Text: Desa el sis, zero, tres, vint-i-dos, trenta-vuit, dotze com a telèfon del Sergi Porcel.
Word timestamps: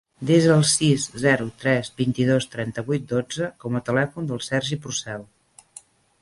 Desa 0.27 0.47
el 0.59 0.63
sis, 0.69 1.03
zero, 1.23 1.45
tres, 1.63 1.91
vint-i-dos, 2.01 2.47
trenta-vuit, 2.55 3.05
dotze 3.13 3.51
com 3.65 3.79
a 3.81 3.83
telèfon 3.91 4.31
del 4.33 4.43
Sergi 4.49 4.81
Porcel. 4.87 5.29